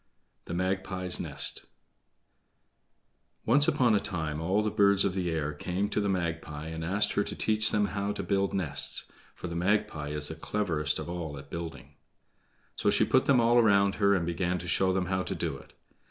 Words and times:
The 0.45 0.55
Magpie's 0.55 1.19
Nest 1.19 1.67
Once 3.45 3.67
upon 3.67 3.93
a 3.93 3.99
time 3.99 4.41
all 4.41 4.63
the 4.63 4.71
birds 4.71 5.05
of 5.05 5.13
the 5.13 5.29
air 5.29 5.53
came 5.53 5.89
to 5.89 6.01
the 6.01 6.09
Magpie 6.09 6.69
and 6.69 6.83
asked 6.83 7.11
her 7.13 7.23
to 7.23 7.35
teach 7.35 7.69
them 7.69 7.85
how 7.85 8.11
to 8.13 8.23
build 8.23 8.51
nests, 8.51 9.05
for 9.35 9.45
the 9.47 9.53
Magpie 9.55 10.09
is 10.09 10.29
the 10.29 10.33
cleverest 10.33 10.97
of 10.97 11.07
all 11.07 11.37
at 11.37 11.51
building. 11.51 11.97
So 12.75 12.89
she 12.89 13.05
put 13.05 13.25
them 13.25 13.39
all 13.39 13.59
around 13.59 13.93
her 14.01 14.15
and 14.15 14.25
began 14.25 14.57
to 14.57 14.67
show 14.67 14.91
them 14.91 15.05
how 15.05 15.21
to 15.21 15.35
do 15.35 15.55
it. 15.57 15.73